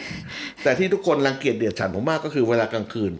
[0.62, 3.12] แต่ที่ทุกคนรังเกียจเดียดฉันผมมากก็คือเวลากลางคืน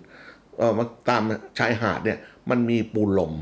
[0.59, 1.23] เออมาตาม
[1.59, 2.19] ชายหาดเนี่ย
[2.51, 3.33] มันมีปูลม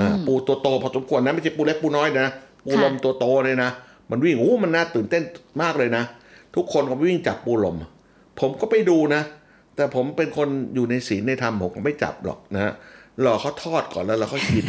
[0.00, 2.26] อ่าปูตัวโตพอสมควรนะไม่ใช่ปูเล็กปูน้อยนะ
[2.64, 3.70] ปูลมตัวโตเลยนะ
[4.10, 5.22] มันวิ่งโอ้มันน่าตื่นเต้น
[5.62, 6.04] มากเลยนะ
[6.56, 7.76] ทุกคนก็วิ่งจับปูลม
[8.40, 9.22] ผมก็ไปดูนะ
[9.76, 12.72] แต่ผมเป็นคนอยู่ในศีลในธรรมผมก็ไม่จับหรอกนะฮะ
[13.24, 14.66] รอเขาทอดก่อนแล้วเราก็กิน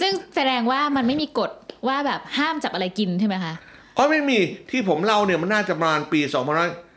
[0.00, 1.50] ซึ่งแสดงว่ามันไม่มีกฎ
[1.88, 3.54] ว่าแบบห้ามจับอะไรกินใช่ไหมคะ
[3.96, 4.38] อ๋อไม่มี
[4.70, 6.20] ที่ผมเล่าเนี่ยมันน่าจะประมาณปี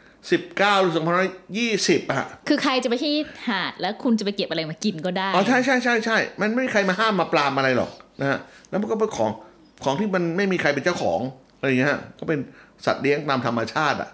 [0.03, 0.93] 2519หรือ
[1.51, 3.13] 2520อะคือใครจะไปที่
[3.49, 9.31] หาดแล้วคุณจะไปเก็บอะไรมากินก็ได้ อ๋อใช่ใช่ใช่ใช่มันไม่มีใครมาห้ามมาปรามอะไรหรอก นะฮะแล้วมันก็เป็นของ
[9.83, 11.19] ของที่มันไม่มีใครเป็นเจ้าของ
[11.57, 12.39] อะไรอย่างเงี้ยฮะก็เป็น
[12.85, 14.09] สัตว์เลี้ยงตามธรรมชาติอะ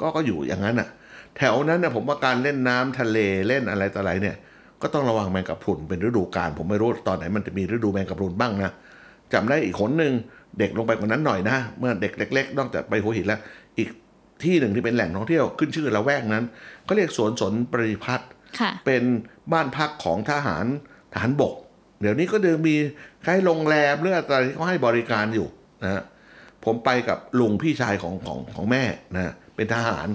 [0.00, 0.88] ก็ก็อยู่อย่างนั้นอะ
[1.36, 4.36] แถวนั้นเนี่ยผมว่าการเล่นน้ำทะเลเล่นอะไรต่ออะไรเนี่ย
[4.82, 8.72] ก็ต้องระวังแมงกะพรุนเป็นฤดูกาลผมไม่รู้ตอนไหนมันจะมีฤดูแมงกะพรุนบ้างนะ
[9.32, 10.12] จำได้อีกคนหนึ่ง
[10.58, 13.40] เด็กลงไปกว่านั้นหน่อยนะเมื่อเด็กเล็กๆนอกจากไปหัวหินแล้ว
[13.78, 13.88] อีก
[14.44, 16.44] ที่หนึ่งที่เป็นแหล่งท่องเที่ยวขึ้นชื่อละแวกนั้น
[16.84, 19.02] เขาเรียกสวนสนปริพัฒน์ค่ะเป็น
[19.52, 20.66] บ้านพักของทหาร
[21.12, 21.54] ทหารบก
[22.00, 22.76] เดี๋ยวนี้ก็เดิมมี
[23.24, 25.46] คล้ายโรงแรมหรืออะไรที่เขาให้บริการอยู่
[25.82, 26.02] นะฮะ
[26.64, 30.08] ผมไปกับลุงพี่ชายของของของแม่นะเป็นทหาร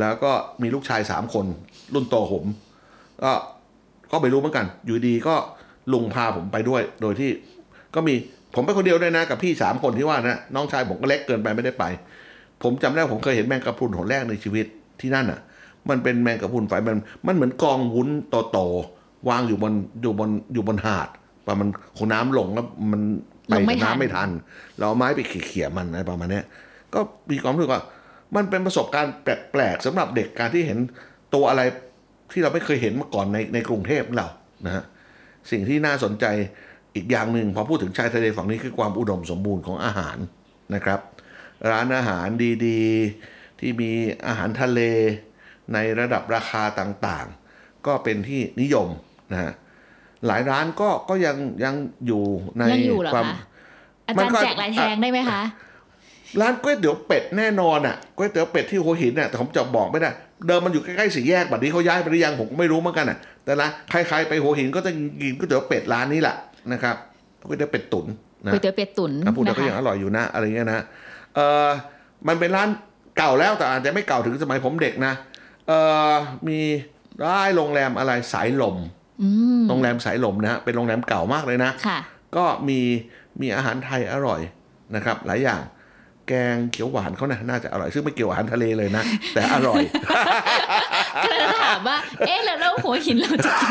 [0.00, 1.46] แล้วก็มีลูกชายสามคน
[1.94, 2.44] รุ่นโตผม
[3.22, 3.32] ก็
[4.12, 5.34] ก็ไม่รู้เหมือนกัน อยู่ดีก็
[5.92, 7.30] ลุงพาผมไปด้วย โดยที่
[7.94, 8.14] ก็มี
[8.54, 11.84] ผมไปคนเดียวด้วยนะกับพี่สามคนที่ว่านะน้องชายผมก็เล็กเกินไปไม่ได้ไป
[12.62, 14.66] ผมจำได้ผมเคยเห็นแมงกะพรุนหนแรกในชีวิต
[15.00, 15.40] ที่นั่นอะ
[15.90, 18.08] มันเป็นแมงกะพรุนไฟมันมันเหมือนกองวุ้น
[18.52, 21.08] โตๆ วางอยู่บนอยู่บนอยู่บนหาด
[21.46, 23.00] ว่ามันคงน้ำลงแล้วมัน
[23.48, 24.30] ไปลงไม่กับทันน้ำไม่ทัน
[24.78, 26.44] เราเอาไม้ไปเขี่ยๆมันอะไรประมาณเนี้ย
[26.94, 27.00] ก็
[27.30, 27.82] มีความรู้สึกว่า
[28.36, 30.78] มันเป็นประสบการณ์แปลกๆสำหรับเด็กการที่เห็น
[31.34, 31.62] ตัวอะไร
[32.32, 34.28] ที่เราไม่เคยเห็นมาก่อนในในกรุงเทพของเรา
[34.66, 34.84] นะฮะ
[35.50, 36.26] สิ่งที่น่าสนใจ
[36.94, 40.16] อีกอย่างหนึ่งพอพูดถึงชายทะเลฝั่งนี้คือความอุดมสมบูรณ์ของอาหาร
[40.74, 41.00] นะครับ
[41.70, 42.26] ร้านอาหาร
[42.66, 43.90] ดีๆ ที่มี
[44.26, 44.80] อาหารทะเล
[45.72, 48.88] ในระดับราคาต่างๆ ก็เป็นที่นิยม
[49.32, 49.52] นะฮะ
[50.26, 51.74] หลายร้านก็ก็ยังยัง
[52.06, 52.22] อยู่
[52.58, 53.38] ในยังอยู่เหรอความคะ
[54.08, 55.40] อามัจารนย์ก็แจกลายแทงได้ไหมคะ
[56.40, 60.10] ร้านก๋วยเตี๋ยวเป็ดแน่นอนอะก๋วยเตี๋ยวเป็ดที่หัวหินน่ะแต่ผมจะบอกไม่ได้
[60.46, 66.36] เดิมมันอยู่ใกล้ๆสี่แยกบัดนี้เขาย้ายไปหรือยังผมก็ไม่รู้เหมือนกันอะ แต่ละใครๆไปหัวหินก็จะกินก๋วยเตี๋ยวเป็ดร้านนี้แหละ
[66.72, 66.96] นะครับ
[67.48, 68.06] ก๋วยเตี๋ยวเป็ดตุ๋น
[68.44, 70.80] นะก๋วยเตี๋ยวเป็ดตุ๋นถ้าพูดแล้วนะก็คะยังอร่อยอยู่นะอะไรเงี้ยนะ
[71.34, 71.68] เออ
[72.28, 72.68] มันเป็นร้าน
[73.18, 75.12] เก่าแล้วแต่อาจจะไม่เก่าถึงสมัยผมเด็กนะ
[75.68, 75.72] เอ
[76.10, 76.14] อ
[76.48, 76.58] มี
[77.24, 79.04] ร้านโรงแรมอะไรสายลมอืม
[79.68, 81.98] โรงแรมสายลมนะฮะเป็นโรงแรมเก่ามากเลยนะค่ะ
[82.36, 82.80] ก็มี
[83.40, 84.40] มีอาหารไทยอร่อย
[84.94, 85.62] นะครับ หลายอย่าง
[86.28, 89.82] แกงเขียวหวานเขานะน่าจะอร่อยซึ่งไม่เกี่ยวกับอาหารทะเลเลยนะ แต่อร่อย
[91.24, 93.66] ก็เลยถามว่า เอ๊ะแล้วเราหัวหินเราจะกิ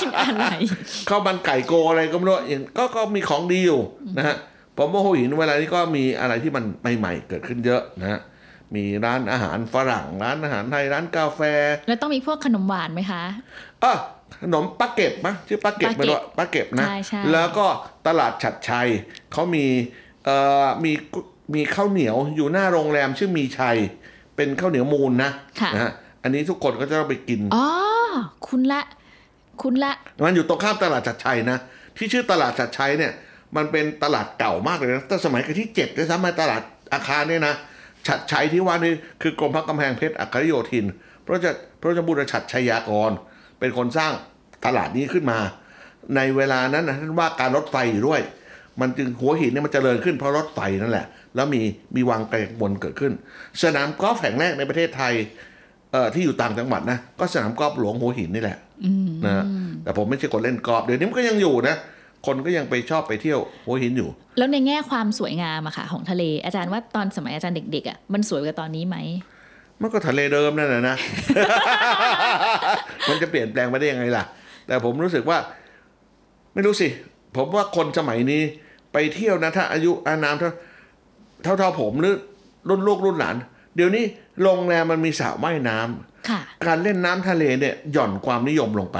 [0.00, 0.46] กินอะไร
[1.08, 3.80] ข้าวมันไก่โกอะไรก็ไม่รู้อย่างก็ก็มีของดีอยู่
[4.18, 4.36] นะฮะ
[4.76, 6.64] ผมว่าหัวหินเวลานี้ก็มีอะไรที่มัน
[6.98, 8.20] ใหม่ๆเกิดขึ้นเยอะนะฮะ
[8.74, 11.40] มีร้านอาหารฝรั่ง ร้านอาหารไทยร้านกาแฟ
[11.88, 13.22] แล้วต้องมีพวกขนมหวานไหมคะ
[13.84, 13.94] อะ
[14.42, 17.66] ขนมปาเก็บมะชื่อปาเก็บปาเก็บไม่รู้ปาเก็บนะใช่ใช่แล้วก็
[18.06, 18.88] ตลาดฉัดชัย
[19.32, 19.66] เขามี
[20.24, 20.92] เอ่อมี
[21.54, 23.76] มีข้าวเหนียวอยู่หน้าโรงแรมชื่อมีชัย
[24.36, 27.66] เป็นข้าวเหนียวมูลนะค่ะนะฮะอันนี้ทุกคนก็จะต้องไปกินอ๋อ
[28.48, 28.82] คุณละ
[29.62, 29.92] คุณละ
[30.24, 31.58] มันอยู่ตรงข้ามตลาดฉัดชัยนะ
[31.96, 33.12] ที่ชื่อตลาดฉัดชัยเนี่ย
[33.56, 36.62] มันเป็นตลาดเก่ามากเลยนะตั้งสมัยกันที่เจ็ดด้วยซ้ำมาตลาด
[36.94, 37.54] อาคารเนี่ยนะ
[38.06, 40.84] ฉัดชัยที่ว่านี่คือกรมพระกำแพงเพชรอัครโยธิน
[41.24, 43.10] พระเจ้าพระเจ้าบุรชัดชัยยากร
[43.60, 44.12] เป็นคนสร้าง
[44.64, 45.38] ตลาดนี้ขึ้นมา
[46.16, 48.20] ในเวลานั้นนะท่านว่าการรถไฟอยู่ด้วย
[48.80, 51.62] มันจึงหัวหินเนี่ยมันเจริญขึ้นเพราะรถไฟนั่นแหละ แล้วมี
[51.96, 53.12] มีวังไกลบนเกิดขึ้น
[53.62, 55.12] สนามกอล์ฟแห่งแรกในประเทศไทย
[55.92, 59.44] เอ่อที่อยู่ต่างจังหวัดนะก็สนามกอล์ฟหลวงหัวหินนี่แหละอืมนะ
[59.82, 61.76] แต่ผมไม่ใช่คนเล่นกอล์ฟเดี๋ยวนี้มันก็ยังอยู่นะ
[62.26, 68.96] คนก็ยังไปชอบไปเที่ยวหัวหินอยู่ แล้วในแง่ความสวยงามอะค่ะของทะเลอาจารย์ว่าตอนสมัยอาจารย์เด็กๆอะมันสวยกว่าตอนนี้ไหม
[69.82, 70.96] มันก็ทะเลเดิมนั่นแหละนะ
[73.08, 74.24] มันจะเปลี่ยนแปลงไปได้ยังไงล่ะ
[74.66, 75.38] แต่ผมรู้สึกว่า
[76.54, 76.88] ไม่รู้สิ
[77.36, 78.42] ผมว่าคนสมัยนี้
[78.92, 80.50] ไปเที่ยวนะ ถ้าอายุอานามเท่า
[81.44, 82.14] เท่าเท่าผมหรือ
[82.68, 83.36] รุ่นลูกรุ่นหลาน
[83.76, 84.04] เดี๋ยวนี้
[84.42, 88.98] โรงแรมมันมีสระว่ายน้ำค่ะการเล่นน้ำทะเลเนี่ยหย่อนความนิยมลงไป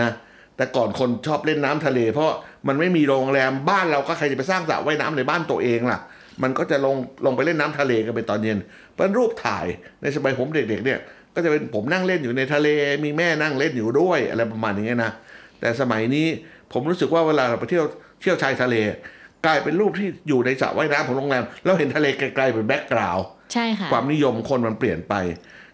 [0.00, 0.10] นะ
[0.56, 2.30] แต่ก่อนคนชอบเล่นน้ำทะเล เพราะ
[2.66, 5.98] มันไม่มีโรงแรมบ้านเราก็ใครจะไปสร้างสระว่ายน้ำในบ้านตัวเองล่ะ
[6.42, 8.58] มันก็จะลงลงไปเล่นน้ำทะเลกันเป็นตอนเย็น
[8.96, 9.66] เป็นรูปถ่าย
[10.02, 10.98] ในสมัยผมเด็กๆเนี่ย
[11.34, 12.68] ก็จะเป็นผมนั่งเล่นอยู่ในทะเล
[13.04, 15.12] มีแม่นั่งเล่นอยู่ด้วยอะไรประมาณอย่างเงี้ยนะ
[15.60, 16.26] แต่สมัยนี้
[16.72, 17.84] ผมรู้สึกว่าเวลาเราไปเที่ยว
[18.20, 18.76] เที่ยวชายทะเล
[19.46, 25.14] กลายเป็นรูปที่อยู่ในสระว่ายน้ำของโรงแรมแล้วเห็นทะเลไกลๆเป็น background ใช่ค่ะความนิยมคนมันเปลี่ยนไป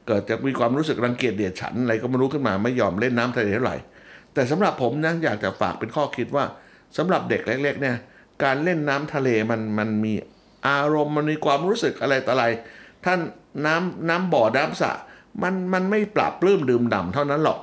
[0.07, 3.77] เกิดจากมีความรู้สึกรังเกียจเดียดฉันท์อะไรก็ไม่รู้ขึ้นมาไม่ยอมเล่นน้ำทะเลเท่าไหร่
[4.35, 6.45] แต่สำหรับผมนะอยากจะฝากเป็นข้อคิดว่า
[6.97, 7.97] สำหรับเด็กเล็กๆเนี่ย
[8.45, 10.13] การเล่นน้ำทะเลมันมันมี
[10.69, 12.47] อารมณ์มันมีความรู้สึกอะไรต่ออะไร
[13.05, 13.19] ท่าน
[13.67, 14.93] น้ำน้ำบ่อน้ำสระ
[15.43, 17.59] มันมันไม่ปรับปลื้มดื่มด่ำเท่านั้นหรอก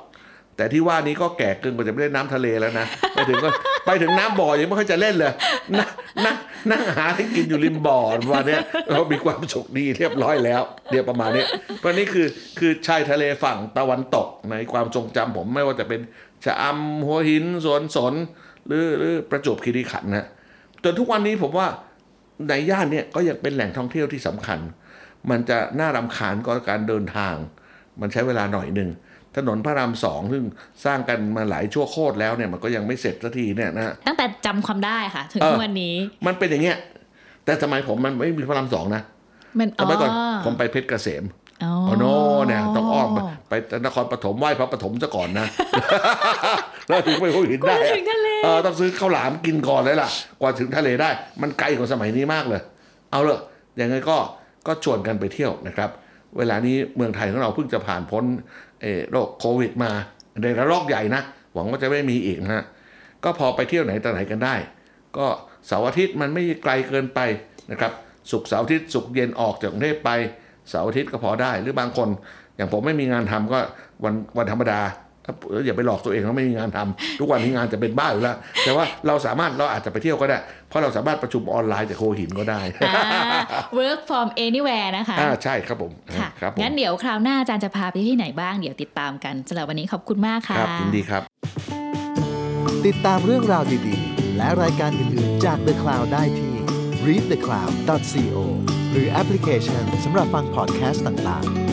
[0.56, 3.48] แต่ที่ว่านี้ก็แก่เกินกว่าจะไปเล่นน้ำทะเลแล้วนะไปถึงก็
[3.86, 5.32] ไปถึงน้ำบ่อยังไม่ค่อยจะเล่นเลย
[5.78, 5.88] นั่ง
[6.24, 6.36] นั่ง
[6.70, 7.98] นั่งหาที่กินอยู่ริมบ่อ
[8.32, 8.58] วันนี้
[8.92, 11.46] เรามีความสุขดีเรียบร้อยแล้วเรียบประมาณนี้ย
[11.78, 12.26] เพราะนี่คือ
[12.58, 16.00] คือชายทะเลฝั่งตะวันตกในความทรงจำผมไม่ว่าจะเป็น
[16.44, 18.14] ชะอำหัวหินสวนสน
[18.66, 20.26] หรือหรือประจวบคีรีขันธ์นะ
[20.84, 21.68] จนทุกวันนี้ผมว่า
[22.48, 24.58] ในย่านเนี่ยก็ยังเป็นแหล่งท่องเที่ยวที่สำคัญ
[25.30, 27.34] มันจะน่ารำคาญก็การเดินทาง
[28.00, 28.90] มันใช้เวลาหน่อยหนึ่ง
[29.36, 30.44] ถนนพระรามสองซึ่ง
[30.84, 35.94] สร้างกันมาหลายชั่วโคตรแล้วเนี่ยมันก็ยังไม่เสร็จสักทีเนี่ยนะตั้งแต่จำความได้ค่ะ ถึงเออทุกวันนี้
[36.26, 36.76] มันเป็นอย่างเงี้ย
[37.44, 39.02] แต่สมัยผมมันไม่มีพระรามสองนะ
[39.58, 40.10] มันสมัยก่อน
[40.44, 41.24] ผมไปเพชรเกษม
[41.64, 42.04] อ๋ออ๋อโน
[42.46, 42.85] เนี่ยต้องอ้อม
[43.48, 45.46] ไปไปนครปฐมไหว้พระปฐมซะก่อนนะ
[46.88, 50.08] แล้วถึงไปหัวหินได้กว่าอะถึงทะเลเออต้องซื้อข้าวหลามกินก่อนเลยล่ะ
[50.40, 51.10] กว่าถึงทะเลได้
[51.42, 52.60] มันไกลกว่าสมัยนี้มากเลย
[53.10, 53.40] เอาเลย
[53.80, 54.16] ยังไงก็
[54.66, 55.90] ก็ชวนกันไปเที่ยวนะครับ
[56.38, 58.24] เวลานี้เมืองไทยของเราเพิ่งจะผ่านพ้น
[58.82, 59.90] เอ่อโรคโควิดมา
[60.42, 61.22] ในระลอกใหญ่นะ
[61.54, 62.64] หวังว่าจะไม่มีอีกนะฮะ
[63.24, 64.54] ก็พอไปเที่ยวไหนต่อไหนกันได้
[65.16, 65.26] ก็
[65.66, 67.20] เสาร์อาทิตย์มันไม่ไกลเกินไป
[67.70, 67.92] นะครับ
[68.30, 70.10] ศุกร์เสาร์อาทิตย์ศุกร์เย็นออกจากกรุงเทพไป
[70.70, 72.08] เสาร์อาทิตย์ก็พอได้ หรือบางคน
[72.56, 73.58] อย่างผมไม่มีงานทำก็
[74.04, 74.80] วันวันธรรมดา
[75.50, 80.38] เอ้ยอย่าไปหลอกตัวเองว่าไม่มีงานทำทุกวันนี้งานจะเป็นบ้าอยู่แล้ว แต่ว่าเราสามารถเราอาจจะไปเที่ยวก็ได้
[80.68, 83.02] เพราะเราสามารถประชุมออนไลน์จากโคหินก็ได้อ่า
[83.78, 91.22] work from anywhere นะคะอ่าใช่ครับผมค่ะครับผมงั้นเดี๋ยวคราวหน้าอาจารย์จะพาไปที่ไหนบ้างเดี๋ยวติดตามกันสำหรับวันนี้ขอบคุณมากค่ะครับยินดีครับ
[92.86, 96.52] ติดตามเรื่องราวดีๆ และรายการอื่นๆจาก The Cloud ได้ที่
[97.06, 98.38] readthecloud.co
[98.92, 101.65] หรือแอปพลิเคชันสำหรับฟังพอดแคสต์ต่างๆ